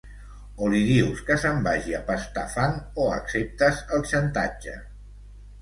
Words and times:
O 0.61 0.67
li 0.73 0.79
dius 0.85 1.19
que 1.27 1.35
se'n 1.43 1.59
vagi 1.67 1.93
a 1.97 2.01
pastar 2.09 2.45
fang 2.55 2.73
o 3.05 3.05
acceptes 3.19 3.85
el 3.99 4.09
xantatge. 4.15 4.79